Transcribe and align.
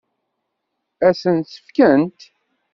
Ad 1.07 1.15
sent-tt-fkent? 1.21 2.19